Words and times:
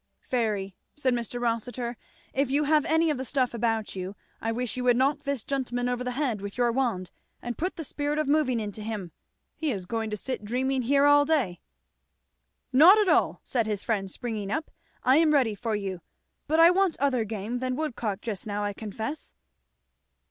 "Fairy," 0.27 0.75
said 0.95 1.13
Mr. 1.13 1.39
Rossitur, 1.39 1.95
"if 2.33 2.49
you 2.49 2.63
have 2.63 2.85
any 2.85 3.11
of 3.11 3.19
the 3.19 3.23
stuff 3.23 3.53
about 3.53 3.95
you, 3.95 4.15
I 4.41 4.51
wish 4.51 4.75
you 4.75 4.83
would 4.85 4.97
knock 4.97 5.19
this 5.19 5.43
gentleman 5.43 5.87
over 5.87 6.03
the 6.03 6.13
head 6.13 6.41
with 6.41 6.57
your 6.57 6.71
wand 6.71 7.11
and 7.39 7.55
put 7.55 7.75
the 7.75 7.83
spirit 7.83 8.17
of 8.17 8.27
moving 8.27 8.59
into 8.59 8.81
him. 8.81 9.11
He 9.55 9.69
is 9.71 9.85
going 9.85 10.09
to 10.09 10.17
sit 10.17 10.43
dreaming 10.43 10.81
here 10.81 11.05
all 11.05 11.23
day." 11.23 11.59
"Not 12.73 12.97
at 12.97 13.09
all," 13.09 13.41
said 13.43 13.67
his 13.67 13.83
friend 13.83 14.09
springing 14.09 14.49
up. 14.49 14.71
"I 15.03 15.17
am 15.17 15.33
ready 15.35 15.53
for 15.53 15.75
you 15.75 16.01
but 16.47 16.59
I 16.59 16.71
want 16.71 16.97
other 16.99 17.23
game 17.23 17.59
than 17.59 17.75
woodcock 17.75 18.21
just 18.21 18.47
now 18.47 18.63
I 18.63 18.73
confess." 18.73 19.35